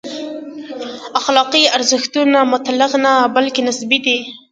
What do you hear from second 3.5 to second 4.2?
نسبي دي.